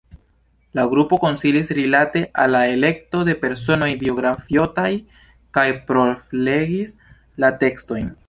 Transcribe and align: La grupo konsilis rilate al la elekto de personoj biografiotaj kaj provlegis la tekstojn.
La 0.77 0.83
grupo 0.93 1.17
konsilis 1.23 1.67
rilate 1.79 2.23
al 2.43 2.55
la 2.55 2.61
elekto 2.77 3.21
de 3.27 3.35
personoj 3.43 3.91
biografiotaj 4.05 4.89
kaj 5.59 5.67
provlegis 5.91 6.95
la 7.45 7.53
tekstojn. 7.65 8.11